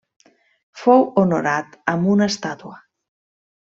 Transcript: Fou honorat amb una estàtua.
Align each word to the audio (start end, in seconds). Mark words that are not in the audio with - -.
Fou 0.85 1.05
honorat 1.25 1.79
amb 1.97 2.13
una 2.17 2.33
estàtua. 2.37 2.85